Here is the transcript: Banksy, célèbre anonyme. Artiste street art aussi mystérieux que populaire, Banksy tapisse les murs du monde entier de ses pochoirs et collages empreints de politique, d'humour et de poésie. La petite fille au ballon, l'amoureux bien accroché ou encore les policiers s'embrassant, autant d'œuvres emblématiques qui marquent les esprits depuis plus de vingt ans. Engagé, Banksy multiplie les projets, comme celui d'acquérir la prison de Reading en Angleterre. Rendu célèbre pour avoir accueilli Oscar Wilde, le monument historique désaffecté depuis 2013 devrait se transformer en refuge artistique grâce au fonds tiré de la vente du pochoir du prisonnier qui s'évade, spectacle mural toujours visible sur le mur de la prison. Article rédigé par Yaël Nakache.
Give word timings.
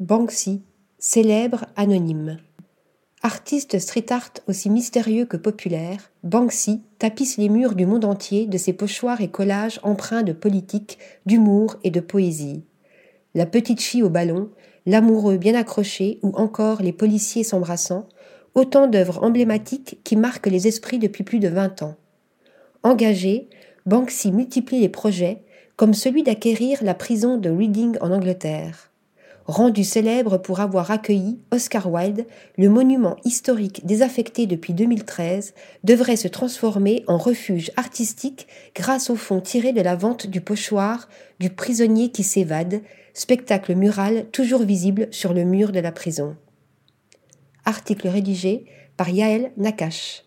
Banksy, 0.00 0.60
célèbre 0.98 1.66
anonyme. 1.76 2.38
Artiste 3.22 3.78
street 3.78 4.06
art 4.10 4.32
aussi 4.48 4.68
mystérieux 4.68 5.24
que 5.24 5.36
populaire, 5.36 6.10
Banksy 6.24 6.82
tapisse 6.98 7.36
les 7.36 7.48
murs 7.48 7.76
du 7.76 7.86
monde 7.86 8.04
entier 8.04 8.46
de 8.46 8.58
ses 8.58 8.72
pochoirs 8.72 9.20
et 9.20 9.30
collages 9.30 9.78
empreints 9.84 10.24
de 10.24 10.32
politique, 10.32 10.98
d'humour 11.26 11.76
et 11.84 11.92
de 11.92 12.00
poésie. 12.00 12.64
La 13.36 13.46
petite 13.46 13.80
fille 13.80 14.02
au 14.02 14.10
ballon, 14.10 14.50
l'amoureux 14.84 15.36
bien 15.36 15.54
accroché 15.54 16.18
ou 16.22 16.32
encore 16.32 16.82
les 16.82 16.92
policiers 16.92 17.44
s'embrassant, 17.44 18.08
autant 18.56 18.88
d'œuvres 18.88 19.22
emblématiques 19.22 20.00
qui 20.02 20.16
marquent 20.16 20.48
les 20.48 20.66
esprits 20.66 20.98
depuis 20.98 21.22
plus 21.22 21.38
de 21.38 21.48
vingt 21.48 21.82
ans. 21.82 21.94
Engagé, 22.82 23.48
Banksy 23.86 24.32
multiplie 24.32 24.80
les 24.80 24.88
projets, 24.88 25.44
comme 25.76 25.94
celui 25.94 26.24
d'acquérir 26.24 26.82
la 26.82 26.94
prison 26.94 27.38
de 27.38 27.48
Reading 27.48 27.96
en 28.00 28.10
Angleterre. 28.10 28.90
Rendu 29.46 29.84
célèbre 29.84 30.38
pour 30.38 30.60
avoir 30.60 30.90
accueilli 30.90 31.38
Oscar 31.50 31.92
Wilde, 31.92 32.26
le 32.56 32.70
monument 32.70 33.16
historique 33.24 33.84
désaffecté 33.84 34.46
depuis 34.46 34.72
2013 34.72 35.52
devrait 35.84 36.16
se 36.16 36.28
transformer 36.28 37.04
en 37.08 37.18
refuge 37.18 37.70
artistique 37.76 38.46
grâce 38.74 39.10
au 39.10 39.16
fonds 39.16 39.42
tiré 39.42 39.72
de 39.72 39.82
la 39.82 39.96
vente 39.96 40.26
du 40.26 40.40
pochoir 40.40 41.10
du 41.40 41.50
prisonnier 41.50 42.10
qui 42.10 42.22
s'évade, 42.22 42.80
spectacle 43.12 43.74
mural 43.74 44.26
toujours 44.32 44.62
visible 44.62 45.08
sur 45.10 45.34
le 45.34 45.44
mur 45.44 45.72
de 45.72 45.80
la 45.80 45.92
prison. 45.92 46.36
Article 47.66 48.08
rédigé 48.08 48.64
par 48.96 49.10
Yaël 49.10 49.52
Nakache. 49.58 50.23